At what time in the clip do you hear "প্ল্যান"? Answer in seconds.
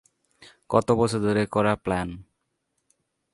1.75-2.09